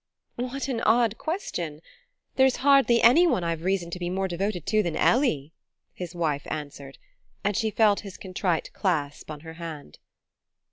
"What 0.33 0.67
an 0.67 0.81
odd 0.81 1.19
question! 1.19 1.79
There's 2.35 2.55
hardly 2.65 3.03
anyone 3.03 3.43
I've 3.43 3.61
reason 3.63 3.91
to 3.91 3.99
be 3.99 4.09
more 4.09 4.27
devoted 4.27 4.65
to 4.65 4.81
than 4.81 4.95
Ellie," 4.95 5.53
his 5.93 6.15
wife 6.15 6.41
answered; 6.47 6.97
and 7.43 7.55
she 7.55 7.69
felt 7.69 7.99
his 7.99 8.17
contrite 8.17 8.73
clasp 8.73 9.29
on 9.29 9.41
her 9.41 9.53
hand. 9.61 9.99